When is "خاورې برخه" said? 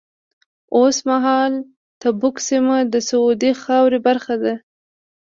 3.61-4.35